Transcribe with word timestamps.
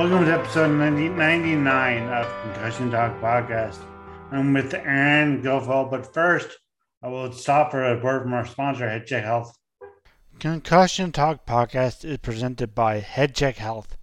Welcome 0.00 0.24
to 0.24 0.32
episode 0.32 0.78
99 0.78 2.08
of 2.08 2.42
Concussion 2.42 2.90
Talk 2.90 3.20
Podcast. 3.20 3.80
I'm 4.32 4.54
with 4.54 4.72
Aaron 4.72 5.42
Gofeld, 5.42 5.90
but 5.90 6.14
first, 6.14 6.56
I 7.02 7.08
will 7.08 7.30
stop 7.32 7.70
for 7.70 7.84
a 7.84 8.02
word 8.02 8.22
from 8.22 8.32
our 8.32 8.46
sponsor, 8.46 8.86
HeadCheck 8.86 9.22
Health. 9.22 9.54
Concussion 10.38 11.12
Talk 11.12 11.44
Podcast 11.44 12.06
is 12.06 12.16
presented 12.16 12.74
by 12.74 13.02
HeadCheck 13.02 13.56
Health. 13.56 13.98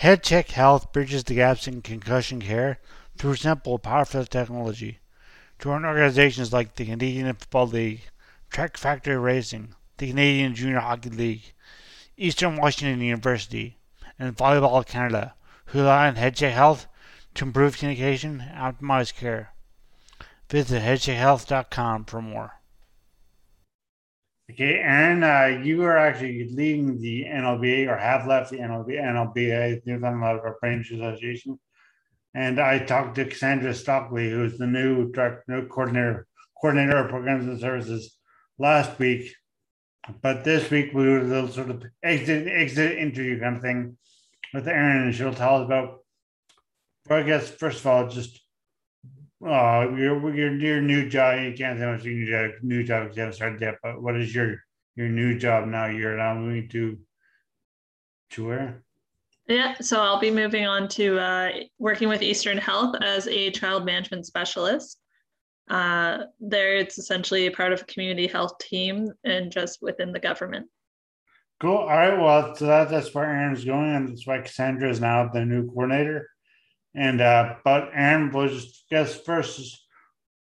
HeadCheck 0.00 0.52
Health 0.52 0.92
bridges 0.92 1.24
the 1.24 1.34
gaps 1.34 1.66
in 1.66 1.82
concussion 1.82 2.40
care 2.40 2.78
through 3.18 3.34
simple, 3.34 3.80
powerful 3.80 4.24
technology. 4.24 5.00
Join 5.58 5.84
organizations 5.84 6.52
like 6.52 6.76
the 6.76 6.84
Canadian 6.84 7.34
Football 7.34 7.66
League, 7.66 8.02
Track 8.50 8.76
Factory 8.76 9.16
Racing, 9.16 9.74
the 9.98 10.10
Canadian 10.10 10.54
Junior 10.54 10.78
Hockey 10.78 11.10
League, 11.10 11.54
Eastern 12.16 12.54
Washington 12.54 13.00
University, 13.00 13.78
and 14.18 14.36
Volleyball 14.36 14.86
Canada, 14.86 15.34
who 15.66 15.80
rely 15.80 16.08
on 16.08 16.16
HeadCheck 16.16 16.52
Health 16.52 16.86
to 17.34 17.44
improve 17.44 17.78
communication 17.78 18.40
and 18.40 18.78
optimize 18.78 19.14
care. 19.14 19.54
Visit 20.48 20.82
headcheckhealth.com 20.82 22.04
for 22.04 22.22
more. 22.22 22.52
Okay, 24.50 24.74
Aaron, 24.74 25.24
uh, 25.24 25.62
you 25.64 25.82
are 25.84 25.96
actually 25.96 26.50
leading 26.52 27.00
the 27.00 27.24
NLBA 27.24 27.88
or 27.88 27.96
have 27.96 28.26
left 28.26 28.50
the 28.50 28.58
NLB, 28.58 29.00
NLBA, 29.00 29.86
New 29.86 29.98
Zealand 29.98 30.20
Medical 30.20 30.54
Brain 30.60 30.80
Association. 30.80 31.58
And 32.34 32.60
I 32.60 32.80
talked 32.80 33.14
to 33.14 33.24
Cassandra 33.24 33.72
Stockley, 33.72 34.30
who's 34.30 34.58
the 34.58 34.66
new 34.66 35.10
director, 35.12 35.44
new 35.48 35.66
coordinator, 35.66 36.26
coordinator 36.60 36.98
of 36.98 37.08
programs 37.08 37.46
and 37.46 37.58
services 37.58 38.18
last 38.58 38.98
week. 38.98 39.34
But 40.20 40.44
this 40.44 40.70
week 40.70 40.92
we 40.92 41.06
were 41.08 41.20
a 41.20 41.24
little 41.24 41.48
sort 41.48 41.70
of 41.70 41.84
exit 42.02 42.46
exit 42.46 42.98
interview 42.98 43.40
kind 43.40 43.56
of 43.56 43.62
thing 43.62 43.96
with 44.52 44.68
Erin, 44.68 45.02
and 45.02 45.14
she'll 45.14 45.34
tell 45.34 45.56
us 45.56 45.66
about. 45.66 46.00
Well, 47.08 47.18
I 47.18 47.22
guess 47.22 47.50
first 47.50 47.80
of 47.80 47.86
all, 47.86 48.08
just 48.08 48.40
uh, 49.44 49.88
your 49.96 50.34
your 50.34 50.54
your 50.56 50.80
new 50.80 51.08
job. 51.08 51.40
You 51.40 51.54
can't 51.56 51.78
say 51.78 51.86
much 51.86 52.04
new 52.04 52.26
job, 52.26 52.50
new 52.62 52.84
job 52.84 53.10
you 53.14 53.20
haven't 53.20 53.34
started 53.34 53.60
yet. 53.60 53.76
But 53.82 54.02
what 54.02 54.16
is 54.16 54.34
your 54.34 54.56
your 54.96 55.08
new 55.08 55.38
job 55.38 55.68
now? 55.68 55.86
You're 55.86 56.16
now 56.16 56.34
moving 56.34 56.68
to 56.70 56.98
to 58.30 58.46
where? 58.46 58.82
Yeah, 59.46 59.74
so 59.80 60.00
I'll 60.00 60.20
be 60.20 60.30
moving 60.30 60.66
on 60.66 60.88
to 60.88 61.18
uh, 61.18 61.50
working 61.78 62.08
with 62.08 62.22
Eastern 62.22 62.56
Health 62.56 62.96
as 63.02 63.28
a 63.28 63.50
child 63.50 63.84
management 63.84 64.24
specialist. 64.24 64.98
Uh, 65.68 66.24
there, 66.40 66.76
it's 66.76 66.98
essentially 66.98 67.46
a 67.46 67.50
part 67.50 67.72
of 67.72 67.80
a 67.80 67.84
community 67.84 68.26
health 68.26 68.58
team 68.58 69.10
and 69.24 69.50
just 69.50 69.80
within 69.80 70.12
the 70.12 70.20
government. 70.20 70.66
Cool. 71.60 71.76
All 71.76 71.86
right. 71.86 72.18
Well, 72.18 72.54
so 72.54 72.66
that, 72.66 72.90
that's 72.90 73.14
where 73.14 73.24
Aaron's 73.24 73.64
going, 73.64 73.94
and 73.94 74.08
that's 74.08 74.26
why 74.26 74.40
Cassandra 74.40 74.90
is 74.90 75.00
now 75.00 75.28
the 75.28 75.44
new 75.44 75.66
coordinator. 75.66 76.28
And 76.94 77.20
uh, 77.20 77.56
but 77.64 77.90
Aaron 77.94 78.30
was 78.30 78.66
just 78.66 78.88
guess 78.90 79.20
first, 79.20 79.80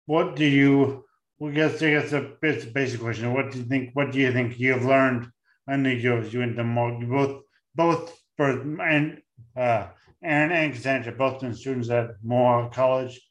what 0.05 0.35
do 0.35 0.45
you? 0.45 1.05
Well, 1.37 1.53
guess 1.53 1.81
I 1.81 1.91
guess 1.91 2.13
a, 2.13 2.31
basic 2.41 2.99
question. 2.99 3.33
What 3.33 3.51
do 3.51 3.59
you 3.59 3.65
think? 3.65 3.91
What 3.93 4.11
do 4.11 4.19
you 4.19 4.31
think 4.31 4.59
you've 4.59 4.85
learned? 4.85 5.27
I 5.67 5.75
know 5.75 5.89
you 5.89 6.21
you 6.23 6.45
more, 6.63 6.91
you 6.99 7.07
both 7.07 7.43
both 7.75 8.17
for 8.35 8.49
and 8.81 9.21
uh, 9.55 9.87
Aaron 10.23 10.51
and 10.51 10.73
Cassandra 10.73 11.11
both 11.11 11.41
been 11.41 11.53
students 11.53 11.89
at 11.89 12.11
Mohawk 12.23 12.73
College 12.73 13.21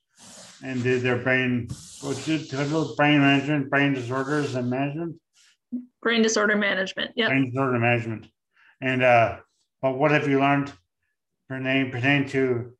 and 0.62 0.82
did 0.82 1.02
their 1.02 1.18
brain 1.18 1.68
what 2.00 2.22
did 2.24 2.48
brain 2.96 3.20
management, 3.20 3.70
brain 3.70 3.94
disorders 3.94 4.54
and 4.54 4.70
management. 4.70 5.16
Brain 6.00 6.22
disorder 6.22 6.56
management. 6.56 7.12
Yeah. 7.16 7.28
Brain 7.28 7.50
disorder 7.50 7.78
management. 7.78 8.26
And 8.80 9.02
uh, 9.02 9.38
but 9.80 9.98
what 9.98 10.10
have 10.10 10.28
you 10.28 10.40
learned 10.40 10.72
pertaining 11.48 11.90
pertaining 11.90 12.28
to 12.30 12.72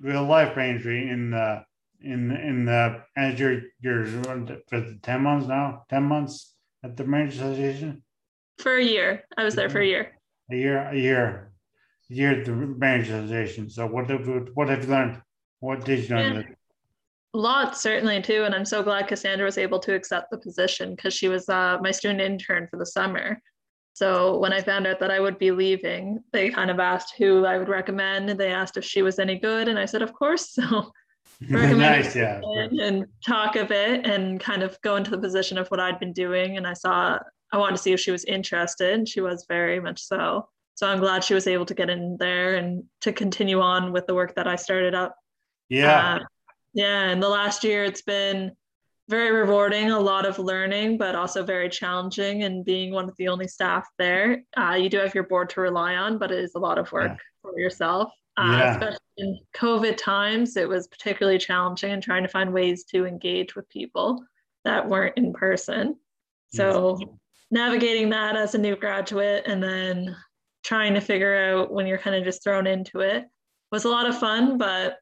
real 0.00 0.24
life 0.24 0.54
brain 0.54 0.76
injury 0.76 1.08
in 1.08 1.30
the 1.30 1.64
in 2.00 2.30
in 2.30 2.64
the 2.64 3.02
as 3.16 3.38
you're 3.38 3.62
you're 3.80 4.06
for 4.68 4.94
ten 5.02 5.22
months 5.22 5.46
now, 5.46 5.84
ten 5.88 6.04
months 6.04 6.54
at 6.82 6.96
the 6.96 7.04
Brain 7.04 7.28
Association? 7.28 8.02
For 8.58 8.76
a 8.76 8.84
year. 8.84 9.24
I 9.36 9.44
was 9.44 9.54
there 9.54 9.70
for 9.70 9.80
a 9.80 9.86
year. 9.86 10.12
A 10.50 10.56
year, 10.56 10.78
a 10.88 10.96
year, 10.96 11.52
a 12.10 12.14
year 12.14 12.40
at 12.40 12.44
the 12.44 12.52
Brain 12.52 13.00
Association. 13.00 13.70
So 13.70 13.86
what 13.86 14.10
have 14.10 14.28
what 14.54 14.68
have 14.68 14.84
you 14.84 14.90
learned? 14.90 15.22
What 15.60 15.84
did 15.84 16.08
you 16.08 16.16
learn? 16.16 16.34
Yeah. 16.34 16.54
Lots, 17.34 17.80
certainly, 17.80 18.20
too. 18.20 18.44
And 18.44 18.54
I'm 18.54 18.64
so 18.64 18.82
glad 18.82 19.08
Cassandra 19.08 19.46
was 19.46 19.58
able 19.58 19.78
to 19.80 19.94
accept 19.94 20.30
the 20.30 20.38
position 20.38 20.94
because 20.94 21.14
she 21.14 21.28
was 21.28 21.48
uh, 21.48 21.78
my 21.80 21.90
student 21.90 22.20
intern 22.20 22.68
for 22.70 22.78
the 22.78 22.86
summer. 22.86 23.40
So 23.94 24.38
when 24.38 24.52
I 24.52 24.60
found 24.60 24.86
out 24.86 25.00
that 25.00 25.10
I 25.10 25.20
would 25.20 25.38
be 25.38 25.50
leaving, 25.50 26.22
they 26.32 26.50
kind 26.50 26.70
of 26.70 26.80
asked 26.80 27.14
who 27.18 27.44
I 27.44 27.58
would 27.58 27.68
recommend. 27.68 28.28
They 28.28 28.52
asked 28.52 28.76
if 28.76 28.84
she 28.84 29.02
was 29.02 29.18
any 29.18 29.38
good. 29.38 29.68
And 29.68 29.78
I 29.78 29.84
said, 29.84 30.02
of 30.02 30.12
course. 30.12 30.56
So 31.42 31.50
recommend 31.50 31.78
nice, 32.04 32.14
yeah. 32.14 32.40
and 32.80 33.04
talk 33.26 33.56
a 33.56 33.64
bit 33.64 34.06
and 34.06 34.38
kind 34.38 34.62
of 34.62 34.80
go 34.82 34.94
into 34.94 35.10
the 35.10 35.18
position 35.18 35.58
of 35.58 35.66
what 35.68 35.80
I'd 35.80 35.98
been 35.98 36.12
doing. 36.12 36.56
And 36.56 36.66
I 36.68 36.74
saw, 36.74 37.18
I 37.52 37.56
wanted 37.56 37.76
to 37.76 37.82
see 37.82 37.92
if 37.92 37.98
she 37.98 38.12
was 38.12 38.24
interested. 38.24 38.92
And 38.92 39.08
she 39.08 39.20
was 39.20 39.44
very 39.48 39.80
much 39.80 40.00
so. 40.00 40.48
So 40.74 40.86
I'm 40.86 41.00
glad 41.00 41.24
she 41.24 41.34
was 41.34 41.48
able 41.48 41.66
to 41.66 41.74
get 41.74 41.90
in 41.90 42.16
there 42.18 42.54
and 42.54 42.84
to 43.00 43.12
continue 43.12 43.60
on 43.60 43.92
with 43.92 44.06
the 44.06 44.14
work 44.14 44.36
that 44.36 44.46
I 44.46 44.56
started 44.56 44.94
up. 44.94 45.16
Yeah. 45.68 46.18
Uh, 46.20 46.24
yeah, 46.74 47.10
and 47.10 47.22
the 47.22 47.28
last 47.28 47.64
year 47.64 47.84
it's 47.84 48.02
been 48.02 48.52
very 49.08 49.32
rewarding, 49.32 49.90
a 49.90 49.98
lot 49.98 50.24
of 50.24 50.38
learning, 50.38 50.96
but 50.96 51.14
also 51.14 51.44
very 51.44 51.68
challenging. 51.68 52.44
And 52.44 52.64
being 52.64 52.92
one 52.92 53.08
of 53.08 53.16
the 53.16 53.28
only 53.28 53.48
staff 53.48 53.86
there, 53.98 54.42
uh, 54.56 54.74
you 54.74 54.88
do 54.88 54.98
have 54.98 55.14
your 55.14 55.24
board 55.24 55.50
to 55.50 55.60
rely 55.60 55.96
on, 55.96 56.18
but 56.18 56.30
it 56.30 56.38
is 56.38 56.54
a 56.54 56.58
lot 56.58 56.78
of 56.78 56.90
work 56.92 57.10
yeah. 57.10 57.16
for 57.42 57.58
yourself. 57.58 58.10
Uh, 58.38 58.56
yeah. 58.58 58.72
Especially 58.72 58.98
in 59.18 59.38
COVID 59.54 59.96
times, 59.96 60.56
it 60.56 60.68
was 60.68 60.88
particularly 60.88 61.38
challenging 61.38 61.92
and 61.92 62.02
trying 62.02 62.22
to 62.22 62.28
find 62.28 62.52
ways 62.52 62.84
to 62.84 63.04
engage 63.04 63.54
with 63.54 63.68
people 63.68 64.24
that 64.64 64.88
weren't 64.88 65.18
in 65.18 65.32
person. 65.32 65.96
So, 66.54 66.96
yes. 67.00 67.08
navigating 67.50 68.10
that 68.10 68.36
as 68.36 68.54
a 68.54 68.58
new 68.58 68.76
graduate 68.76 69.44
and 69.46 69.62
then 69.62 70.16
trying 70.62 70.94
to 70.94 71.00
figure 71.00 71.34
out 71.34 71.72
when 71.72 71.86
you're 71.86 71.98
kind 71.98 72.16
of 72.16 72.24
just 72.24 72.42
thrown 72.42 72.66
into 72.66 73.00
it 73.00 73.26
was 73.70 73.84
a 73.84 73.88
lot 73.88 74.06
of 74.06 74.18
fun, 74.18 74.58
but 74.58 74.98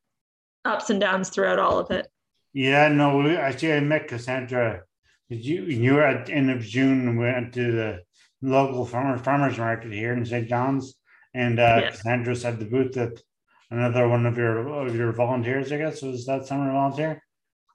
ups 0.64 0.90
and 0.90 1.00
downs 1.00 1.28
throughout 1.28 1.58
all 1.58 1.78
of 1.78 1.90
it. 1.90 2.08
Yeah, 2.52 2.88
no, 2.88 3.20
actually, 3.20 3.38
I 3.38 3.50
see 3.52 3.72
I 3.72 3.80
met 3.80 4.08
Cassandra. 4.08 4.82
You 5.28 5.62
you 5.64 5.94
were 5.94 6.04
at 6.04 6.26
the 6.26 6.32
end 6.32 6.50
of 6.50 6.62
June 6.62 7.08
and 7.08 7.18
we 7.18 7.24
went 7.24 7.54
to 7.54 7.72
the 7.72 8.00
local 8.42 8.84
farmer 8.84 9.16
farmers 9.18 9.58
market 9.58 9.92
here 9.92 10.12
in 10.12 10.24
St. 10.24 10.48
John's, 10.48 10.94
and 11.34 11.60
uh, 11.60 11.80
yes. 11.82 11.96
Cassandra 11.96 12.34
said 12.34 12.58
the 12.58 12.64
booth 12.64 12.92
that 12.94 13.22
another 13.70 14.08
one 14.08 14.26
of 14.26 14.36
your 14.36 14.86
of 14.86 14.94
your 14.96 15.12
volunteers, 15.12 15.70
I 15.70 15.78
guess, 15.78 16.02
was 16.02 16.26
that 16.26 16.46
summer 16.46 16.72
volunteer. 16.72 17.22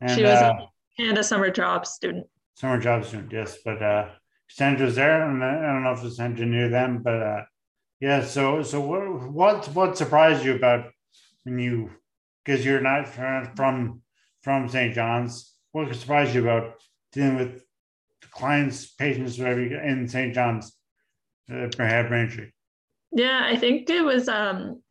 And, 0.01 0.11
she 0.11 0.23
was 0.23 0.31
uh, 0.31 0.53
And 0.99 1.17
a 1.17 1.23
summer 1.23 1.49
job 1.49 1.85
student. 1.85 2.27
Summer 2.55 2.79
job 2.79 3.05
student, 3.05 3.31
yes. 3.31 3.57
But 3.63 3.81
uh, 3.81 4.09
Cassandra's 4.49 4.95
there, 4.95 5.29
and 5.29 5.43
I 5.43 5.61
don't 5.61 5.83
know 5.83 5.93
if 5.93 6.01
Cassandra 6.01 6.45
knew 6.45 6.69
them, 6.69 7.01
but 7.03 7.21
uh, 7.21 7.41
yeah. 7.99 8.23
So, 8.23 8.61
so 8.63 8.79
what, 8.79 9.31
what, 9.31 9.65
what 9.69 9.97
surprised 9.97 10.45
you 10.45 10.55
about 10.55 10.91
when 11.43 11.59
you, 11.59 11.91
because 12.45 12.65
you're 12.65 12.81
not 12.81 13.07
from 13.07 14.01
from 14.43 14.69
St. 14.69 14.93
John's, 14.93 15.53
what 15.71 15.93
surprised 15.95 16.35
you 16.35 16.43
about 16.43 16.75
dealing 17.11 17.35
with 17.35 17.63
clients, 18.29 18.85
patients, 18.85 19.39
whatever 19.39 19.61
in 19.61 20.07
St. 20.07 20.35
John's, 20.35 20.71
uh, 21.51 21.67
perhaps 21.75 22.09
Braintree? 22.09 22.51
Yeah, 23.11 23.41
I 23.43 23.55
think 23.55 23.89
it 23.89 24.03
was 24.03 24.27
um, 24.27 24.83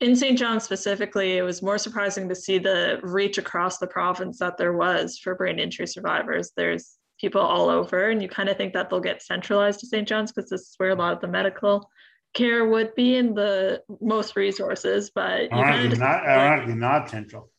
in 0.00 0.14
St. 0.14 0.38
John 0.38 0.60
specifically, 0.60 1.38
it 1.38 1.42
was 1.42 1.62
more 1.62 1.78
surprising 1.78 2.28
to 2.28 2.34
see 2.34 2.58
the 2.58 2.98
reach 3.02 3.38
across 3.38 3.78
the 3.78 3.86
province 3.86 4.38
that 4.40 4.58
there 4.58 4.74
was 4.74 5.18
for 5.18 5.34
brain 5.34 5.58
injury 5.58 5.86
survivors. 5.86 6.50
There's 6.56 6.96
people 7.18 7.40
all 7.40 7.70
over, 7.70 8.10
and 8.10 8.20
you 8.20 8.28
kind 8.28 8.48
of 8.48 8.56
think 8.56 8.74
that 8.74 8.90
they'll 8.90 9.00
get 9.00 9.22
centralized 9.22 9.80
to 9.80 9.86
St. 9.86 10.06
John's 10.06 10.32
because 10.32 10.50
this 10.50 10.62
is 10.62 10.74
where 10.76 10.90
a 10.90 10.94
lot 10.94 11.14
of 11.14 11.20
the 11.20 11.28
medical 11.28 11.88
care 12.34 12.66
would 12.66 12.94
be 12.94 13.16
in 13.16 13.34
the 13.34 13.82
most 14.00 14.36
resources. 14.36 15.10
But 15.14 15.52
ironically, 15.52 15.98
not, 15.98 16.24
ironically 16.24 16.74
not 16.74 17.10
central. 17.10 17.50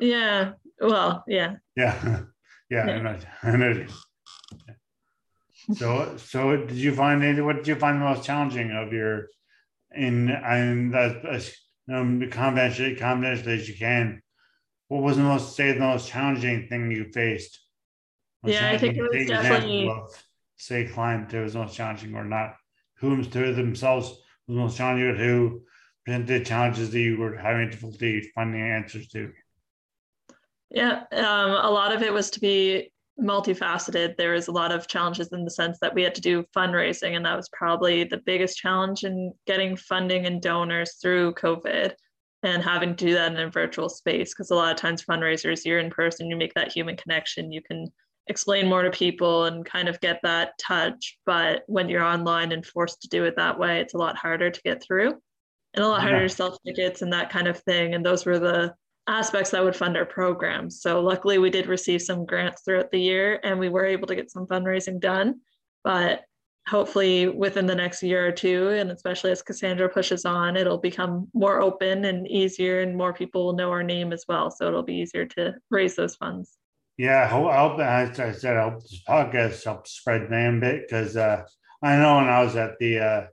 Yeah. 0.00 0.52
Well, 0.80 1.24
yeah. 1.26 1.56
Yeah. 1.76 2.20
Yeah. 2.70 2.86
yeah. 2.86 3.20
I 3.42 3.56
know. 3.56 3.86
So, 5.74 6.16
so 6.16 6.56
did 6.56 6.76
you 6.76 6.94
find 6.94 7.22
any? 7.22 7.42
What 7.42 7.56
did 7.56 7.68
you 7.68 7.74
find 7.74 8.00
the 8.00 8.04
most 8.06 8.24
challenging 8.24 8.70
of 8.70 8.90
your 8.90 9.28
in 9.94 10.30
and 10.30 10.92
that 10.94 11.24
um, 11.92 12.18
the 12.18 12.26
confidential, 12.28 12.94
confidential 12.98 13.52
as 13.52 13.68
you 13.68 13.76
can. 13.76 14.22
What 14.88 15.02
was 15.02 15.16
the 15.16 15.22
most, 15.22 15.56
say, 15.56 15.72
the 15.72 15.80
most 15.80 16.08
challenging 16.08 16.68
thing 16.68 16.90
you 16.90 17.10
faced? 17.12 17.60
Yeah, 18.44 18.70
I 18.70 18.78
think 18.78 18.96
it 18.96 19.02
was 19.02 19.26
definitely. 19.26 19.90
Say, 20.56 20.86
client 20.86 21.30
that 21.30 21.42
was 21.42 21.54
the 21.54 21.58
most 21.60 21.74
challenging 21.74 22.14
or 22.14 22.24
not. 22.24 22.54
Whom 22.96 23.24
to 23.24 23.54
themselves 23.54 24.10
was 24.46 24.56
most 24.56 24.76
challenging, 24.76 25.16
who 25.16 25.62
presented 26.04 26.46
challenges 26.46 26.90
that 26.90 27.00
you 27.00 27.18
were 27.18 27.36
having 27.36 27.70
difficulty 27.70 28.30
finding 28.34 28.60
answers 28.60 29.08
to. 29.08 29.32
Yeah, 30.70 31.04
um, 31.12 31.50
a 31.50 31.70
lot 31.70 31.94
of 31.94 32.02
it 32.02 32.12
was 32.12 32.30
to 32.30 32.40
be 32.40 32.92
multifaceted. 33.20 34.16
There 34.16 34.32
was 34.32 34.48
a 34.48 34.52
lot 34.52 34.72
of 34.72 34.88
challenges 34.88 35.28
in 35.32 35.44
the 35.44 35.50
sense 35.50 35.78
that 35.80 35.94
we 35.94 36.02
had 36.02 36.14
to 36.16 36.20
do 36.20 36.44
fundraising, 36.56 37.16
and 37.16 37.24
that 37.24 37.36
was 37.36 37.48
probably 37.50 38.04
the 38.04 38.22
biggest 38.24 38.58
challenge 38.58 39.04
in 39.04 39.32
getting 39.46 39.76
funding 39.76 40.26
and 40.26 40.42
donors 40.42 40.94
through 41.00 41.34
COVID 41.34 41.92
and 42.42 42.62
having 42.62 42.94
to 42.94 43.06
do 43.06 43.14
that 43.14 43.32
in 43.32 43.38
a 43.38 43.50
virtual 43.50 43.88
space. 43.88 44.34
Because 44.34 44.50
a 44.50 44.54
lot 44.54 44.72
of 44.72 44.76
times, 44.76 45.04
fundraisers, 45.04 45.64
you're 45.64 45.78
in 45.78 45.90
person, 45.90 46.28
you 46.28 46.36
make 46.36 46.54
that 46.54 46.72
human 46.72 46.96
connection, 46.96 47.52
you 47.52 47.62
can 47.62 47.90
explain 48.26 48.68
more 48.68 48.82
to 48.82 48.90
people 48.90 49.44
and 49.44 49.64
kind 49.64 49.88
of 49.88 50.00
get 50.00 50.20
that 50.22 50.52
touch. 50.58 51.18
But 51.26 51.62
when 51.66 51.88
you're 51.88 52.02
online 52.04 52.52
and 52.52 52.64
forced 52.64 53.02
to 53.02 53.08
do 53.08 53.24
it 53.24 53.36
that 53.36 53.58
way, 53.58 53.80
it's 53.80 53.94
a 53.94 53.98
lot 53.98 54.16
harder 54.16 54.50
to 54.50 54.62
get 54.62 54.82
through 54.82 55.14
and 55.74 55.84
a 55.84 55.88
lot 55.88 56.00
harder 56.00 56.22
to 56.22 56.28
sell 56.28 56.58
tickets 56.66 57.02
and 57.02 57.12
that 57.12 57.30
kind 57.30 57.48
of 57.48 57.58
thing. 57.60 57.94
And 57.94 58.04
those 58.04 58.24
were 58.24 58.38
the 58.38 58.74
aspects 59.06 59.50
that 59.50 59.62
would 59.62 59.76
fund 59.76 59.96
our 59.96 60.06
programs. 60.06 60.80
So 60.80 61.00
luckily 61.00 61.38
we 61.38 61.50
did 61.50 61.66
receive 61.66 62.00
some 62.00 62.24
grants 62.24 62.62
throughout 62.62 62.90
the 62.90 63.00
year 63.00 63.40
and 63.42 63.58
we 63.58 63.68
were 63.68 63.84
able 63.84 64.06
to 64.06 64.16
get 64.16 64.30
some 64.30 64.46
fundraising 64.46 65.00
done. 65.00 65.40
But 65.82 66.22
hopefully 66.66 67.28
within 67.28 67.66
the 67.66 67.74
next 67.74 68.02
year 68.02 68.26
or 68.26 68.32
two, 68.32 68.70
and 68.70 68.90
especially 68.90 69.30
as 69.30 69.42
Cassandra 69.42 69.88
pushes 69.88 70.24
on, 70.24 70.56
it'll 70.56 70.78
become 70.78 71.28
more 71.34 71.60
open 71.60 72.06
and 72.06 72.26
easier 72.26 72.80
and 72.80 72.96
more 72.96 73.12
people 73.12 73.44
will 73.44 73.56
know 73.56 73.70
our 73.70 73.82
name 73.82 74.12
as 74.12 74.24
well. 74.26 74.50
So 74.50 74.66
it'll 74.66 74.82
be 74.82 74.94
easier 74.94 75.26
to 75.26 75.54
raise 75.70 75.94
those 75.96 76.16
funds. 76.16 76.56
Yeah, 76.96 77.24
I 77.24 77.26
hope, 77.26 77.80
as 77.80 78.20
I 78.20 78.32
said, 78.32 78.56
I 78.56 78.70
hope 78.70 78.82
this 78.82 79.02
podcast 79.06 79.64
helps 79.64 79.92
spread 79.92 80.26
the 80.26 80.28
name 80.28 80.58
a 80.58 80.60
bit 80.60 80.82
because 80.88 81.16
uh, 81.16 81.44
I 81.82 81.96
know 81.96 82.16
when 82.16 82.28
I 82.28 82.42
was 82.44 82.54
at 82.56 82.78
the 82.78 82.98
uh, 83.00 83.26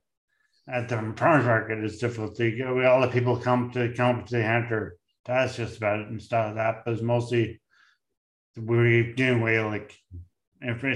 at 0.68 0.90
the 0.90 1.14
farmers 1.18 1.46
market, 1.46 1.84
it's 1.84 1.98
difficult 2.00 2.36
to 2.38 2.52
get 2.52 2.68
all 2.68 3.02
the 3.02 3.08
people 3.08 3.38
come 3.38 3.72
to 3.72 3.94
come 3.94 4.26
to 4.26 4.36
the 4.38 4.46
hunter 4.46 4.98
that's 5.26 5.56
just 5.56 5.78
about 5.78 6.00
it 6.00 6.08
and 6.08 6.22
stuff 6.22 6.48
like 6.48 6.56
that. 6.56 6.86
But 6.86 6.94
it's 6.96 7.04
mostly 7.04 7.62
we're 8.58 9.14
doing 9.14 9.42
way 9.42 9.60
like 9.62 9.96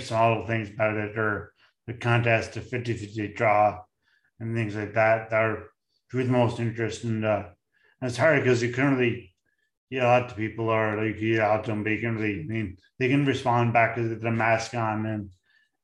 small 0.02 0.46
things 0.48 0.70
about 0.70 0.98
it 0.98 1.18
or 1.18 1.54
the 1.88 1.94
contest, 1.94 2.54
the 2.54 2.62
50 2.62 2.94
50 2.94 3.34
draw 3.34 3.82
and 4.40 4.56
things 4.56 4.76
like 4.76 4.94
that 4.96 5.30
that 5.30 5.42
are 5.44 5.70
with 6.14 6.30
most 6.30 6.60
interest. 6.60 7.04
And, 7.04 7.26
uh, 7.26 7.46
it's 8.02 8.18
hard 8.18 8.44
because 8.44 8.62
you 8.62 8.74
can't 8.74 8.98
really 8.98 9.35
yell 9.90 10.08
out 10.08 10.30
to 10.30 10.36
people 10.36 10.70
are 10.70 10.98
like 11.04 11.20
yeah, 11.20 11.52
out 11.52 11.68
you 11.68 11.74
can 11.74 12.16
really, 12.16 12.42
I 12.42 12.44
mean, 12.44 12.78
they 13.00 13.10
can 13.10 13.26
respond 13.26 13.74
back 13.74 13.98
with 13.98 14.22
the 14.22 14.32
mask 14.32 14.74
on 14.74 15.06
and 15.06 15.30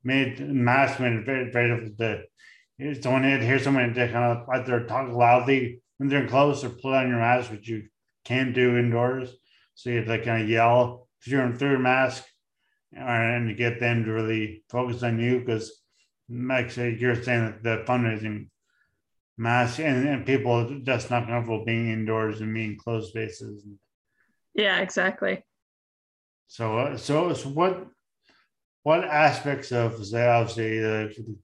made 0.04 0.40
mask 0.40 1.00
made 1.00 1.12
it 1.12 1.24
very, 1.26 1.50
very 1.50 1.94
to. 1.98 2.22
Someone 3.00 3.22
hear 3.22 3.58
someone 3.58 3.94
to 3.94 4.08
kind 4.08 4.36
of 4.36 4.48
either 4.48 4.84
talk 4.86 5.12
loudly 5.12 5.82
when 5.98 6.08
they're 6.08 6.26
close 6.26 6.64
or 6.64 6.70
put 6.70 6.94
on 6.94 7.08
your 7.08 7.18
mask, 7.18 7.50
which 7.50 7.68
you 7.68 7.84
can't 8.24 8.54
do 8.54 8.76
indoors. 8.76 9.30
So 9.74 9.90
you 9.90 9.98
have 9.98 10.06
to 10.06 10.24
kind 10.24 10.42
of 10.42 10.48
yell 10.48 11.08
if 11.20 11.28
you're 11.28 11.52
through 11.54 11.76
a 11.76 11.78
mask 11.78 12.24
and 12.92 13.48
to 13.48 13.54
get 13.54 13.80
them 13.80 14.04
to 14.04 14.12
really 14.12 14.64
focus 14.68 15.02
on 15.02 15.20
you 15.20 15.40
because 15.40 15.82
like 16.28 16.76
you're 16.76 17.22
saying 17.22 17.44
that 17.44 17.62
the 17.62 17.84
fundraising 17.86 18.48
mask 19.38 19.80
and, 19.80 20.06
and 20.06 20.26
people 20.26 20.80
just 20.82 21.10
not 21.10 21.26
comfortable 21.26 21.64
being 21.64 21.90
indoors 21.90 22.40
and 22.40 22.54
being 22.54 22.76
closed 22.76 23.08
spaces. 23.08 23.64
Yeah, 24.54 24.80
exactly. 24.80 25.44
So, 26.48 26.78
uh, 26.78 26.96
so, 26.96 27.32
so 27.32 27.48
what, 27.48 27.86
what 28.82 29.04
aspects 29.04 29.72
of 29.72 30.04
say 30.04 30.26
obviously 30.26 30.80
the 30.80 31.36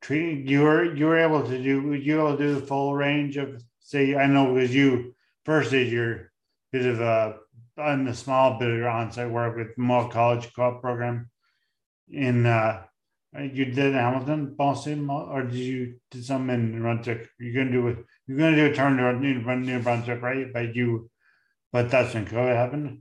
treating 0.00 0.46
you 0.46 0.62
were 0.62 0.94
you 0.94 1.06
were 1.06 1.18
able 1.18 1.42
to 1.42 1.62
do 1.62 1.92
you 1.94 2.20
able 2.20 2.36
to 2.36 2.42
do 2.42 2.54
the 2.54 2.66
full 2.66 2.94
range 2.94 3.36
of 3.36 3.62
say 3.80 4.14
I 4.14 4.26
know 4.26 4.54
because 4.54 4.74
you 4.74 5.14
first 5.44 5.72
is 5.72 5.92
your 5.92 6.32
bit 6.72 6.86
of 6.86 7.00
a 7.00 7.36
on 7.76 8.04
the 8.04 8.14
small 8.14 8.58
bit 8.58 8.70
of 8.70 8.76
your 8.76 8.88
on-site 8.88 9.30
work 9.30 9.56
with 9.56 9.76
Mohawk 9.76 10.12
College 10.12 10.52
co-op 10.54 10.80
program 10.80 11.30
in 12.08 12.46
uh 12.46 12.82
you 13.38 13.66
did 13.66 13.94
Hamilton, 13.94 14.56
Boston, 14.56 15.08
or 15.08 15.44
did 15.44 15.54
you 15.54 16.00
did 16.10 16.24
some 16.24 16.50
in 16.50 16.72
New 16.72 16.80
Brunswick? 16.80 17.28
You're 17.38 17.54
gonna 17.54 17.70
do 17.70 17.86
it. 17.86 17.98
You're 18.26 18.38
gonna 18.38 18.56
do 18.56 18.66
a 18.66 18.74
turn 18.74 18.96
to 18.96 19.12
New, 19.12 19.56
New 19.56 19.80
Brunswick, 19.80 20.20
right? 20.20 20.52
But 20.52 20.74
you, 20.74 21.08
but 21.72 21.90
that's 21.90 22.14
when 22.14 22.26
COVID 22.26 22.54
happened. 22.54 23.00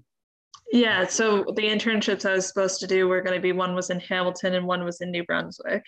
Yeah. 0.72 1.08
So 1.08 1.44
the 1.56 1.64
internships 1.64 2.30
I 2.30 2.34
was 2.34 2.48
supposed 2.48 2.80
to 2.82 2.88
do 2.88 3.08
were 3.08 3.22
going 3.22 3.36
to 3.36 3.42
be 3.42 3.52
one 3.52 3.74
was 3.74 3.90
in 3.90 4.00
Hamilton 4.00 4.54
and 4.54 4.68
one 4.68 4.84
was 4.84 5.02
in 5.02 5.12
New 5.12 5.24
Brunswick. 5.24 5.84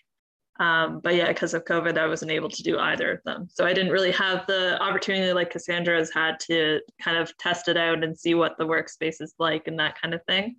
Um, 0.59 0.99
but 1.03 1.15
yeah, 1.15 1.27
because 1.27 1.53
of 1.53 1.65
COVID, 1.65 1.97
I 1.97 2.07
wasn't 2.07 2.31
able 2.31 2.49
to 2.49 2.63
do 2.63 2.77
either 2.77 3.13
of 3.13 3.19
them. 3.23 3.47
So 3.51 3.65
I 3.65 3.73
didn't 3.73 3.91
really 3.91 4.11
have 4.11 4.45
the 4.47 4.79
opportunity 4.81 5.33
like 5.33 5.49
Cassandra 5.49 5.97
has 5.97 6.11
had 6.13 6.39
to 6.41 6.81
kind 7.01 7.17
of 7.17 7.35
test 7.37 7.67
it 7.67 7.77
out 7.77 8.03
and 8.03 8.17
see 8.17 8.35
what 8.35 8.57
the 8.57 8.65
workspace 8.65 9.21
is 9.21 9.33
like 9.39 9.67
and 9.67 9.79
that 9.79 9.99
kind 9.99 10.13
of 10.13 10.21
thing. 10.27 10.57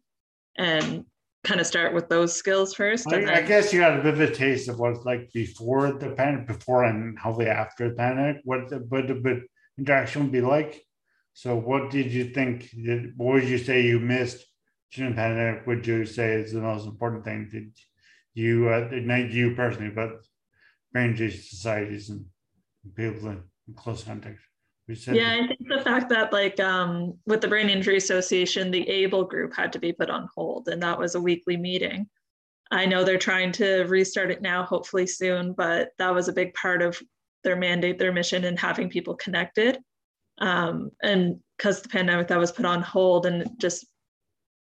And 0.56 1.04
kind 1.44 1.60
of 1.60 1.66
start 1.66 1.92
with 1.92 2.08
those 2.08 2.34
skills 2.34 2.74
first. 2.74 3.06
I, 3.12 3.20
then... 3.20 3.28
I, 3.28 3.42
guess 3.42 3.72
you 3.72 3.80
got 3.80 3.98
a 3.98 4.02
bit 4.02 4.14
of 4.14 4.20
a 4.20 4.32
taste 4.32 4.68
of 4.68 4.78
what 4.78 4.92
it's 4.92 5.04
like 5.04 5.30
before 5.32 5.92
the 5.92 6.10
pandemic, 6.10 6.46
before 6.46 6.84
and 6.84 7.18
hopefully 7.18 7.48
after 7.48 7.88
the 7.88 7.94
pandemic, 7.94 8.42
what 8.44 8.68
the 8.68 8.78
but 8.78 9.08
the 9.08 9.42
interaction 9.78 10.22
would 10.22 10.32
be 10.32 10.40
like. 10.40 10.84
So 11.34 11.56
what 11.56 11.90
did 11.90 12.12
you 12.12 12.30
think? 12.30 12.68
What 13.16 13.34
would 13.34 13.48
you 13.48 13.58
say 13.58 13.82
you 13.82 13.98
missed 13.98 14.44
during 14.92 15.12
the 15.12 15.16
pandemic? 15.16 15.66
Would 15.66 15.86
you 15.86 16.04
say 16.04 16.34
is 16.34 16.52
the 16.52 16.60
most 16.60 16.86
important 16.86 17.24
thing? 17.24 17.48
Did 17.50 17.72
you, 18.34 18.68
uh, 18.68 18.88
not 18.92 19.30
you 19.30 19.54
personally, 19.54 19.90
but 19.90 20.22
brain 20.92 21.10
injury 21.10 21.30
societies 21.30 22.10
and 22.10 22.24
people 22.94 23.28
in 23.28 23.42
close 23.76 24.04
contact. 24.04 24.38
Yeah, 24.88 25.38
I 25.40 25.46
think 25.46 25.60
the 25.68 25.80
fact 25.82 26.10
that 26.10 26.32
like 26.32 26.58
um, 26.60 27.16
with 27.24 27.40
the 27.40 27.48
Brain 27.48 27.70
Injury 27.70 27.96
Association, 27.96 28.70
the 28.70 28.86
ABLE 28.88 29.24
group 29.24 29.54
had 29.54 29.72
to 29.72 29.78
be 29.78 29.92
put 29.92 30.10
on 30.10 30.28
hold, 30.34 30.68
and 30.68 30.82
that 30.82 30.98
was 30.98 31.14
a 31.14 31.20
weekly 31.20 31.56
meeting. 31.56 32.08
I 32.70 32.84
know 32.84 33.04
they're 33.04 33.16
trying 33.16 33.52
to 33.52 33.84
restart 33.84 34.30
it 34.30 34.42
now, 34.42 34.64
hopefully 34.64 35.06
soon, 35.06 35.52
but 35.52 35.90
that 35.98 36.12
was 36.12 36.28
a 36.28 36.32
big 36.32 36.52
part 36.54 36.82
of 36.82 37.00
their 37.44 37.56
mandate, 37.56 37.98
their 37.98 38.12
mission, 38.12 38.44
and 38.44 38.58
having 38.58 38.90
people 38.90 39.14
connected. 39.14 39.78
Um, 40.42 40.90
and 41.02 41.40
because 41.56 41.80
the 41.80 41.88
pandemic 41.88 42.28
that 42.28 42.38
was 42.38 42.52
put 42.52 42.66
on 42.66 42.82
hold 42.82 43.24
and 43.24 43.48
just 43.58 43.86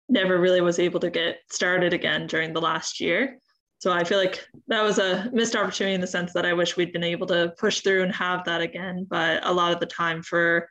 never 0.08 0.38
really 0.38 0.60
was 0.60 0.78
able 0.78 1.00
to 1.00 1.10
get 1.10 1.38
started 1.50 1.94
again 1.94 2.26
during 2.26 2.52
the 2.52 2.60
last 2.60 3.00
year. 3.00 3.38
So 3.78 3.90
I 3.90 4.04
feel 4.04 4.18
like 4.18 4.46
that 4.68 4.82
was 4.82 4.98
a 4.98 5.28
missed 5.32 5.56
opportunity 5.56 5.94
in 5.94 6.02
the 6.02 6.06
sense 6.06 6.32
that 6.34 6.44
I 6.44 6.52
wish 6.52 6.76
we'd 6.76 6.92
been 6.92 7.02
able 7.02 7.26
to 7.28 7.54
push 7.58 7.80
through 7.80 8.02
and 8.02 8.14
have 8.14 8.44
that 8.44 8.60
again. 8.60 9.06
But 9.08 9.44
a 9.44 9.52
lot 9.52 9.72
of 9.72 9.80
the 9.80 9.86
time 9.86 10.22
for 10.22 10.68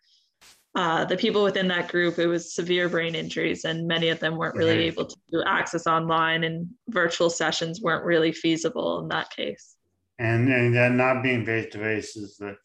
uh, 0.76 1.04
the 1.06 1.18
people 1.18 1.44
within 1.44 1.68
that 1.70 1.90
group, 1.90 2.20
it 2.20 2.28
was 2.28 2.54
severe 2.54 2.88
brain 2.88 3.16
injuries, 3.16 3.66
and 3.66 3.88
many 3.88 4.08
of 4.10 4.20
them 4.20 4.38
weren't 4.38 4.56
really 4.56 4.86
able 4.86 5.06
to 5.06 5.44
access 5.46 5.88
online, 5.88 6.46
and 6.46 6.68
virtual 6.88 7.30
sessions 7.30 7.82
weren't 7.82 8.06
really 8.06 8.32
feasible 8.32 9.00
in 9.02 9.10
that 9.10 9.30
case. 9.32 9.76
And 10.20 10.48
and 10.48 10.74
then 10.74 10.96
not 10.96 11.24
being 11.24 11.46
face 11.46 11.70
to 11.74 11.80
face 11.80 12.16
is 12.16 12.38
like 12.40 12.56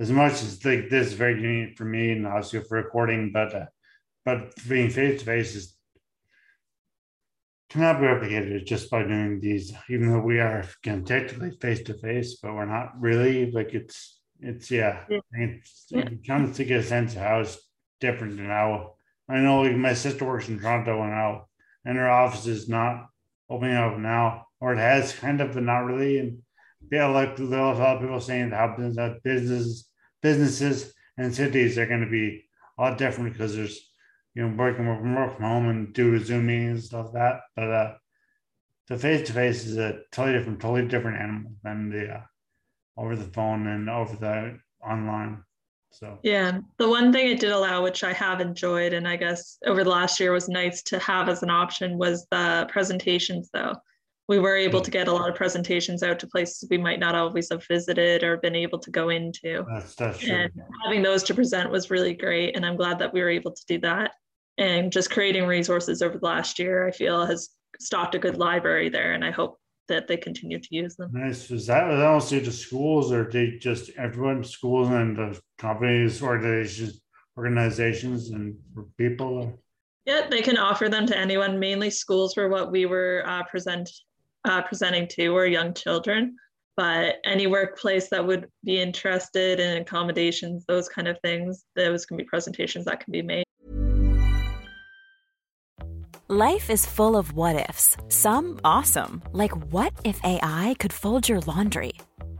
as 0.00 0.10
much 0.10 0.32
as 0.32 0.64
like 0.64 0.88
this 0.88 1.08
is 1.08 1.12
very 1.12 1.40
unique 1.40 1.76
for 1.76 1.84
me 1.84 2.12
and 2.12 2.26
also 2.26 2.62
for 2.62 2.78
recording, 2.78 3.30
but 3.32 3.54
uh, 3.54 3.66
but 4.24 4.52
being 4.66 4.88
face 4.88 5.20
to 5.20 5.26
face 5.26 5.54
is 5.54 5.76
cannot 7.68 8.00
be 8.00 8.06
replicated 8.06 8.64
just 8.64 8.90
by 8.90 9.02
doing 9.02 9.40
these, 9.40 9.72
even 9.90 10.10
though 10.10 10.20
we 10.20 10.40
are 10.40 10.64
can 10.82 11.04
technically 11.04 11.50
face 11.60 11.82
to 11.82 11.94
face, 11.94 12.38
but 12.42 12.54
we're 12.54 12.64
not 12.64 12.98
really. 12.98 13.50
Like 13.50 13.74
it's 13.74 14.20
it's 14.40 14.70
yeah, 14.70 15.04
yeah. 15.10 15.20
it's 15.32 15.84
you 15.90 16.18
kind 16.26 16.52
to 16.54 16.64
get 16.64 16.80
a 16.80 16.82
sense 16.82 17.12
of 17.12 17.20
how 17.20 17.40
it's 17.40 17.58
different 18.00 18.38
than 18.38 18.46
how 18.46 18.94
I 19.28 19.40
know 19.40 19.60
like 19.60 19.76
my 19.76 19.92
sister 19.92 20.24
works 20.24 20.48
in 20.48 20.58
Toronto 20.58 21.02
and 21.02 21.12
how 21.12 21.44
and 21.84 21.98
her 21.98 22.10
office 22.10 22.46
is 22.46 22.70
not 22.70 23.06
opening 23.50 23.76
up 23.76 23.98
now, 23.98 24.46
or 24.60 24.72
it 24.72 24.78
has 24.78 25.12
kind 25.12 25.42
of, 25.42 25.52
but 25.52 25.62
not 25.62 25.80
really. 25.80 26.18
And 26.18 26.38
yeah, 26.90 27.06
like 27.06 27.38
a 27.38 27.42
lot 27.42 27.76
of 27.76 28.00
people 28.00 28.20
saying 28.20 28.52
how 28.52 28.74
business 28.78 29.20
businesses 29.22 29.89
businesses 30.22 30.92
and 31.16 31.34
cities 31.34 31.78
are 31.78 31.86
going 31.86 32.04
to 32.04 32.10
be 32.10 32.44
a 32.78 32.82
lot 32.82 32.98
different 32.98 33.32
because 33.32 33.56
there's 33.56 33.90
you 34.34 34.46
know, 34.46 34.54
working 34.56 34.84
from 34.84 35.14
work 35.14 35.36
from 35.36 35.44
home 35.44 35.68
and 35.68 35.92
do 35.92 36.18
Zoom 36.18 36.46
meetings 36.46 36.80
and 36.80 36.84
stuff 36.84 37.06
like 37.06 37.14
that. 37.14 37.40
But 37.56 37.70
uh, 37.70 37.94
the 38.88 38.98
face 38.98 39.26
to 39.26 39.32
face 39.32 39.66
is 39.66 39.76
a 39.76 40.00
totally 40.12 40.38
different, 40.38 40.60
totally 40.60 40.88
different 40.88 41.20
animal 41.20 41.52
than 41.62 41.90
the 41.90 42.14
uh, 42.14 42.22
over 42.96 43.16
the 43.16 43.30
phone 43.32 43.66
and 43.66 43.88
over 43.88 44.16
the 44.16 44.58
online. 44.86 45.42
So 45.92 46.18
yeah, 46.22 46.58
the 46.78 46.88
one 46.88 47.12
thing 47.12 47.30
it 47.30 47.40
did 47.40 47.50
allow, 47.50 47.82
which 47.82 48.04
I 48.04 48.12
have 48.12 48.40
enjoyed, 48.40 48.92
and 48.92 49.08
I 49.08 49.16
guess 49.16 49.58
over 49.66 49.82
the 49.82 49.90
last 49.90 50.20
year 50.20 50.32
was 50.32 50.48
nice 50.48 50.82
to 50.84 51.00
have 51.00 51.28
as 51.28 51.42
an 51.42 51.50
option, 51.50 51.98
was 51.98 52.26
the 52.30 52.68
presentations. 52.70 53.50
Though 53.52 53.74
we 54.30 54.38
were 54.38 54.56
able 54.56 54.80
to 54.80 54.92
get 54.92 55.08
a 55.08 55.12
lot 55.12 55.28
of 55.28 55.34
presentations 55.34 56.04
out 56.04 56.20
to 56.20 56.26
places 56.28 56.68
we 56.70 56.78
might 56.78 57.00
not 57.00 57.16
always 57.16 57.48
have 57.50 57.66
visited 57.66 58.22
or 58.22 58.36
been 58.36 58.54
able 58.54 58.78
to 58.78 58.90
go 58.90 59.08
into. 59.08 59.64
That's, 59.68 59.96
that's 59.96 60.20
true. 60.20 60.32
And 60.32 60.52
having 60.84 61.02
those 61.02 61.24
to 61.24 61.34
present 61.34 61.68
was 61.68 61.90
really 61.90 62.14
great, 62.14 62.54
and 62.54 62.64
I'm 62.64 62.76
glad 62.76 63.00
that 63.00 63.12
we 63.12 63.22
were 63.22 63.28
able 63.28 63.50
to 63.50 63.62
do 63.66 63.80
that 63.80 64.12
and 64.56 64.92
just 64.92 65.10
creating 65.10 65.46
resources 65.46 66.00
over 66.00 66.16
the 66.16 66.24
last 66.24 66.60
year, 66.60 66.86
I 66.86 66.92
feel 66.92 67.26
has 67.26 67.48
stocked 67.80 68.14
a 68.14 68.20
good 68.20 68.36
library 68.36 68.88
there, 68.88 69.14
and 69.14 69.24
I 69.24 69.32
hope 69.32 69.58
that 69.88 70.06
they 70.06 70.16
continue 70.16 70.60
to 70.60 70.68
use 70.70 70.94
them. 70.94 71.10
Nice. 71.12 71.50
Is 71.50 71.66
that 71.66 71.90
also 71.90 72.38
to 72.38 72.52
schools, 72.52 73.10
or 73.10 73.28
they 73.32 73.58
just 73.58 73.90
everyone, 73.98 74.44
schools 74.44 74.90
and 74.90 75.16
the 75.16 75.40
companies, 75.58 76.22
organizations, 76.22 77.00
organizations, 77.36 78.30
and 78.30 78.56
people? 78.96 79.58
Yeah, 80.04 80.28
they 80.30 80.42
can 80.42 80.56
offer 80.56 80.88
them 80.88 81.06
to 81.06 81.18
anyone. 81.18 81.58
Mainly 81.58 81.90
schools 81.90 82.36
were 82.36 82.48
what 82.48 82.70
we 82.70 82.86
were 82.86 83.24
uh, 83.26 83.42
present 83.44 83.90
uh, 84.44 84.62
presenting 84.62 85.06
to, 85.08 85.28
or 85.28 85.46
young 85.46 85.74
children. 85.74 86.36
But 86.76 87.16
any 87.24 87.46
workplace 87.46 88.08
that 88.08 88.26
would 88.26 88.48
be 88.64 88.80
interested 88.80 89.60
in 89.60 89.82
accommodations, 89.82 90.64
those 90.66 90.88
kind 90.88 91.08
of 91.08 91.18
things, 91.22 91.64
those 91.76 92.06
can 92.06 92.16
be 92.16 92.24
presentations 92.24 92.86
that 92.86 93.04
can 93.04 93.12
be 93.12 93.22
made. 93.22 93.44
Life 96.28 96.70
is 96.70 96.86
full 96.86 97.16
of 97.16 97.32
what 97.32 97.68
ifs, 97.68 97.96
some 98.08 98.60
awesome, 98.62 99.20
like 99.32 99.50
what 99.72 99.92
if 100.04 100.24
AI 100.24 100.76
could 100.78 100.92
fold 100.92 101.28
your 101.28 101.40
laundry? 101.40 101.92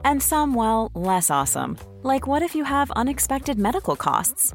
And 0.04 0.22
some, 0.22 0.54
well, 0.54 0.92
less 0.94 1.28
awesome, 1.28 1.76
like 2.04 2.24
what 2.24 2.40
if 2.40 2.54
you 2.54 2.62
have 2.62 2.92
unexpected 2.92 3.58
medical 3.58 3.96
costs? 3.96 4.54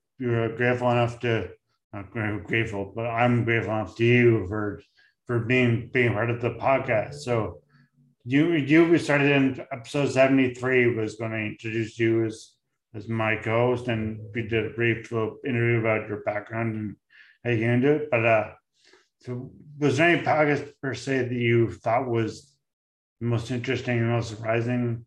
you're 0.21 0.55
grateful 0.55 0.91
enough 0.91 1.19
to 1.21 1.49
not 1.93 2.11
grateful, 2.11 2.93
but 2.95 3.07
I'm 3.07 3.43
grateful 3.43 3.73
enough 3.73 3.95
to 3.97 4.05
you 4.05 4.47
for 4.47 4.81
for 5.25 5.39
being 5.39 5.89
being 5.91 6.13
part 6.13 6.29
of 6.29 6.41
the 6.41 6.51
podcast. 6.51 7.15
So 7.15 7.61
you 8.23 8.53
you 8.53 8.97
started 8.99 9.31
in 9.31 9.65
episode 9.71 10.11
73 10.11 10.95
was 10.95 11.15
going 11.15 11.31
to 11.31 11.37
introduce 11.37 11.97
you 11.97 12.25
as 12.25 12.51
as 12.93 13.07
my 13.07 13.35
co-host 13.35 13.87
and 13.87 14.19
we 14.35 14.47
did 14.47 14.67
a 14.67 14.75
brief 14.75 15.11
interview 15.11 15.79
about 15.79 16.07
your 16.07 16.21
background 16.21 16.75
and 16.75 16.95
how 17.43 17.49
you 17.49 17.65
can 17.65 17.81
do 17.81 17.93
it. 17.93 18.11
But 18.11 18.25
uh 18.25 18.51
so 19.21 19.51
was 19.79 19.97
there 19.97 20.09
any 20.09 20.21
podcast 20.21 20.71
per 20.81 20.93
se 20.93 21.29
that 21.29 21.31
you 21.31 21.71
thought 21.71 22.07
was 22.07 22.55
most 23.19 23.49
interesting 23.49 23.97
and 23.97 24.09
most 24.09 24.29
surprising 24.29 25.05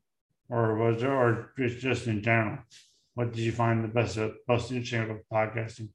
or 0.48 0.76
was 0.76 1.00
there 1.00 1.14
or 1.14 1.52
just 1.56 2.08
in 2.08 2.20
general? 2.20 2.58
What 3.14 3.32
did 3.32 3.42
you 3.42 3.52
find 3.52 3.84
the 3.84 3.88
best 3.88 4.18
uh, 4.18 4.30
most 4.48 4.70
interesting 4.70 5.02
about 5.02 5.22
podcasting? 5.32 5.88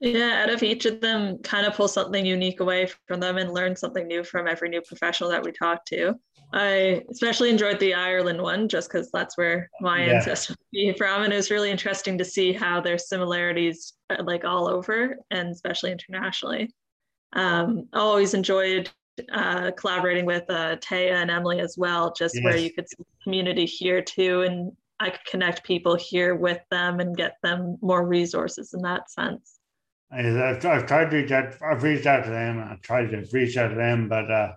Yeah, 0.00 0.42
out 0.44 0.50
of 0.50 0.62
each 0.62 0.86
of 0.86 1.00
them, 1.00 1.38
kind 1.38 1.66
of 1.66 1.74
pull 1.74 1.88
something 1.88 2.24
unique 2.24 2.60
away 2.60 2.88
from 3.08 3.18
them 3.18 3.36
and 3.36 3.52
learn 3.52 3.74
something 3.74 4.06
new 4.06 4.22
from 4.22 4.46
every 4.46 4.68
new 4.68 4.80
professional 4.80 5.30
that 5.30 5.42
we 5.42 5.50
talk 5.50 5.84
to. 5.86 6.14
I 6.52 7.02
especially 7.10 7.50
enjoyed 7.50 7.80
the 7.80 7.94
Ireland 7.94 8.40
one 8.40 8.68
just 8.68 8.88
because 8.88 9.10
that's 9.10 9.36
where 9.36 9.68
my 9.80 10.04
yeah. 10.04 10.12
ancestors 10.14 10.56
came 10.74 10.94
from. 10.94 11.24
And 11.24 11.32
it 11.32 11.36
was 11.36 11.50
really 11.50 11.70
interesting 11.70 12.16
to 12.16 12.24
see 12.24 12.52
how 12.52 12.80
there's 12.80 13.08
similarities 13.08 13.94
like 14.20 14.44
all 14.44 14.68
over 14.68 15.16
and 15.30 15.48
especially 15.50 15.90
internationally. 15.90 16.72
Um, 17.34 17.88
I 17.92 17.98
always 17.98 18.34
enjoyed 18.34 18.88
uh, 19.32 19.72
collaborating 19.72 20.24
with 20.24 20.44
uh, 20.48 20.76
Taya 20.76 21.14
and 21.14 21.30
Emily 21.30 21.60
as 21.60 21.76
well, 21.76 22.12
just 22.12 22.36
yes. 22.36 22.44
where 22.44 22.56
you 22.56 22.72
could 22.72 22.88
see 22.88 23.04
community 23.24 23.66
here 23.66 24.00
too 24.00 24.42
and 24.42 24.72
I 25.00 25.10
could 25.10 25.24
connect 25.24 25.64
people 25.64 25.96
here 25.96 26.34
with 26.34 26.60
them 26.70 27.00
and 27.00 27.16
get 27.16 27.36
them 27.42 27.78
more 27.80 28.06
resources 28.06 28.74
in 28.74 28.82
that 28.82 29.10
sense. 29.10 29.58
I've, 30.10 30.64
I've 30.64 30.86
tried 30.86 31.10
to 31.10 31.16
reach 31.16 31.30
out, 31.30 31.54
I've 31.62 31.82
reached 31.82 32.06
out 32.06 32.24
to 32.24 32.30
them, 32.30 32.58
I've 32.58 32.80
tried 32.80 33.10
to 33.10 33.24
reach 33.32 33.56
out 33.56 33.68
to 33.68 33.74
them, 33.74 34.08
but 34.08 34.30
uh, 34.30 34.52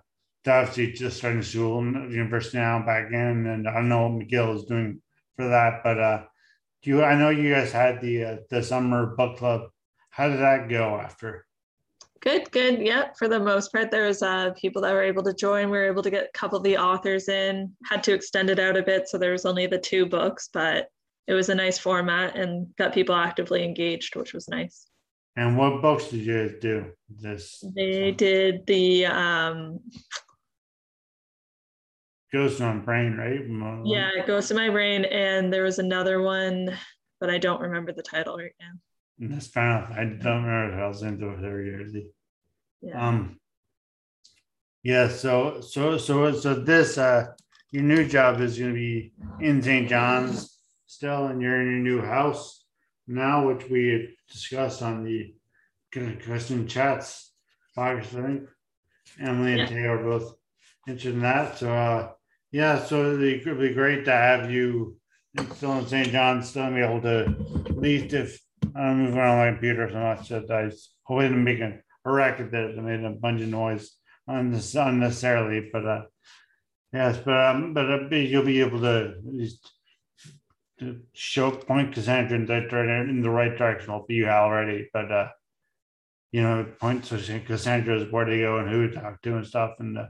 obviously 0.46 0.92
just 0.92 1.18
starting 1.18 1.42
school 1.42 1.78
and 1.78 2.12
university 2.12 2.58
now 2.58 2.84
back 2.84 3.12
in, 3.12 3.46
and 3.46 3.68
I 3.68 3.74
don't 3.74 3.88
know 3.88 4.08
what 4.08 4.26
McGill 4.26 4.56
is 4.56 4.64
doing 4.64 5.00
for 5.36 5.48
that, 5.48 5.82
but 5.84 5.98
uh, 6.00 6.24
do 6.82 6.90
you? 6.90 7.04
I 7.04 7.14
know 7.14 7.30
you 7.30 7.54
guys 7.54 7.70
had 7.70 8.00
the 8.00 8.24
uh, 8.24 8.36
the 8.50 8.62
summer 8.62 9.14
book 9.14 9.38
club. 9.38 9.70
How 10.10 10.28
did 10.28 10.40
that 10.40 10.68
go 10.68 10.96
after? 10.96 11.46
Good, 12.22 12.52
good. 12.52 12.80
Yeah, 12.80 13.08
for 13.18 13.26
the 13.26 13.40
most 13.40 13.72
part, 13.72 13.90
there 13.90 14.06
was 14.06 14.22
uh, 14.22 14.52
people 14.52 14.80
that 14.82 14.92
were 14.92 15.02
able 15.02 15.24
to 15.24 15.34
join. 15.34 15.70
We 15.70 15.78
were 15.78 15.88
able 15.88 16.04
to 16.04 16.10
get 16.10 16.24
a 16.32 16.38
couple 16.38 16.56
of 16.56 16.62
the 16.62 16.78
authors 16.78 17.28
in. 17.28 17.72
Had 17.84 18.04
to 18.04 18.14
extend 18.14 18.48
it 18.48 18.60
out 18.60 18.76
a 18.76 18.82
bit, 18.82 19.08
so 19.08 19.18
there 19.18 19.32
was 19.32 19.44
only 19.44 19.66
the 19.66 19.78
two 19.78 20.06
books, 20.06 20.48
but 20.52 20.88
it 21.26 21.34
was 21.34 21.48
a 21.48 21.54
nice 21.54 21.78
format 21.78 22.36
and 22.36 22.74
got 22.76 22.94
people 22.94 23.16
actively 23.16 23.64
engaged, 23.64 24.14
which 24.14 24.32
was 24.32 24.48
nice. 24.48 24.86
And 25.34 25.56
what 25.56 25.82
books 25.82 26.08
did 26.08 26.24
you 26.24 26.58
do? 26.60 26.92
This 27.08 27.64
they 27.74 28.12
did 28.12 28.66
the 28.66 29.06
um, 29.06 29.80
Ghost 32.32 32.60
in 32.60 32.66
My 32.66 32.76
Brain, 32.76 33.16
right? 33.16 33.40
Yeah, 33.84 34.10
it 34.16 34.26
goes 34.26 34.46
to 34.48 34.54
my 34.54 34.70
brain, 34.70 35.04
and 35.06 35.52
there 35.52 35.64
was 35.64 35.78
another 35.78 36.22
one, 36.22 36.70
but 37.20 37.30
I 37.30 37.38
don't 37.38 37.60
remember 37.60 37.92
the 37.92 38.02
title 38.02 38.36
right 38.36 38.54
now. 38.60 38.70
That's 39.18 39.46
fair 39.46 39.64
enough. 39.64 39.90
I 39.92 40.04
don't 40.04 40.44
remember 40.44 40.74
if 40.74 40.80
I 40.82 40.88
was 40.88 41.02
into 41.02 41.28
it 41.30 41.44
every 41.44 41.66
year. 41.66 41.86
Yeah. 42.80 43.08
Um. 43.08 43.38
Yeah. 44.82 45.08
So 45.08 45.60
so 45.60 45.96
so 45.98 46.32
so 46.32 46.54
this 46.54 46.98
uh 46.98 47.26
your 47.70 47.84
new 47.84 48.06
job 48.06 48.40
is 48.40 48.58
going 48.58 48.70
to 48.70 48.74
be 48.74 49.12
in 49.40 49.62
St. 49.62 49.88
John's 49.88 50.58
still, 50.86 51.26
and 51.28 51.40
you're 51.40 51.62
in 51.62 51.68
your 51.68 51.78
new 51.96 52.02
house 52.02 52.66
now, 53.06 53.48
which 53.48 53.68
we 53.70 54.14
discussed 54.30 54.82
on 54.82 55.04
the 55.04 55.34
Concussion 55.90 56.68
Chats 56.68 57.32
podcast. 57.76 58.18
I 58.18 58.22
think 58.22 58.48
Emily 59.20 59.52
and 59.52 59.60
Yeah. 59.60 59.66
Tay 59.66 59.84
are 59.86 60.02
both 60.02 60.34
interested 60.86 61.14
in 61.14 61.20
that. 61.20 61.56
So 61.58 61.72
uh, 61.72 62.10
yeah, 62.50 62.84
so 62.84 63.18
it 63.18 63.46
would 63.46 63.58
be 63.60 63.72
great 63.72 64.04
to 64.04 64.12
have 64.12 64.50
you 64.50 64.98
still 65.54 65.78
in 65.78 65.86
St. 65.86 66.08
John's, 66.08 66.50
still 66.50 66.70
be 66.70 66.80
able 66.80 67.00
to 67.02 67.24
at 67.70 67.78
least 67.78 68.12
if 68.12 68.38
I'm 68.74 68.98
moving 68.98 69.18
around 69.18 69.38
my 69.38 69.50
computer 69.52 69.88
so 69.90 70.00
much 70.00 70.28
that 70.28 70.50
I 70.50 70.64
hopefully 71.04 71.28
didn't 71.28 71.44
make 71.44 71.60
a, 71.60 71.80
racket 72.04 72.50
that 72.50 72.76
made 72.76 73.04
a 73.04 73.10
bunch 73.10 73.42
of 73.42 73.48
noise 73.48 73.96
unnecessarily. 74.26 75.70
But 75.72 75.86
uh, 75.86 76.02
yes, 76.92 77.18
but 77.18 77.36
um, 77.36 77.74
but 77.74 77.90
uh, 77.90 78.14
you'll 78.14 78.44
be 78.44 78.60
able 78.60 78.80
to 78.80 79.14
at 79.18 79.34
least 79.34 79.70
to 80.80 81.00
show 81.12 81.50
point 81.50 81.94
Cassandra 81.94 82.36
in, 82.36 82.46
dire- 82.46 83.08
in 83.08 83.22
the 83.22 83.30
right 83.30 83.56
direction. 83.56 84.00
Be 84.08 84.14
you 84.14 84.28
already, 84.28 84.88
but 84.92 85.12
uh, 85.12 85.28
you 86.32 86.42
know, 86.42 86.66
point 86.80 87.04
to 87.04 87.40
Cassandra's 87.46 88.10
where 88.10 88.24
to 88.24 88.38
go 88.38 88.58
and 88.58 88.68
who 88.68 88.88
to 88.88 88.94
talk 88.94 89.20
to 89.22 89.36
and 89.36 89.46
stuff. 89.46 89.72
And 89.78 89.98
uh, 89.98 90.06